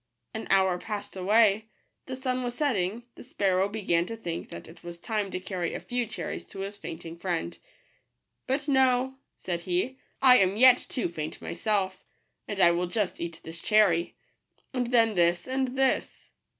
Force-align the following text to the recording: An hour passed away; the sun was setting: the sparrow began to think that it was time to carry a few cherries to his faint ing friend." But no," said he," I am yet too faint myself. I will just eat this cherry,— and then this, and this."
An 0.33 0.47
hour 0.49 0.79
passed 0.79 1.15
away; 1.15 1.67
the 2.07 2.15
sun 2.15 2.43
was 2.43 2.55
setting: 2.55 3.03
the 3.13 3.21
sparrow 3.23 3.69
began 3.69 4.07
to 4.07 4.15
think 4.17 4.49
that 4.49 4.67
it 4.67 4.83
was 4.83 4.99
time 4.99 5.29
to 5.29 5.39
carry 5.39 5.75
a 5.75 5.79
few 5.79 6.07
cherries 6.07 6.43
to 6.45 6.61
his 6.61 6.75
faint 6.75 7.05
ing 7.05 7.19
friend." 7.19 7.59
But 8.47 8.67
no," 8.67 9.19
said 9.37 9.59
he," 9.59 9.99
I 10.23 10.37
am 10.39 10.57
yet 10.57 10.83
too 10.89 11.07
faint 11.07 11.39
myself. 11.39 12.03
I 12.49 12.71
will 12.71 12.87
just 12.87 13.21
eat 13.21 13.41
this 13.43 13.61
cherry,— 13.61 14.15
and 14.73 14.87
then 14.87 15.13
this, 15.13 15.45
and 15.47 15.77
this." 15.77 16.31